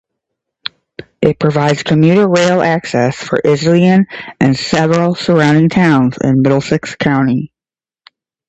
It 1.21 1.37
provides 1.37 1.83
commuter 1.83 2.27
rail 2.27 2.63
access 2.63 3.15
for 3.15 3.39
Iselin 3.45 4.05
and 4.39 4.57
several 4.57 5.13
surrounding 5.13 5.69
towns 5.69 6.17
in 6.23 6.41
Middlesex 6.41 6.95
County. 6.95 7.53